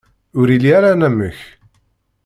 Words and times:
Ur 0.39 0.47
ili 0.55 0.71
ara 0.77 0.89
anamek. 0.93 1.37